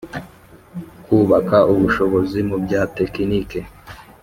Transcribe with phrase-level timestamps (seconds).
[1.03, 3.59] kubaka ubushobozi mu bya tekinike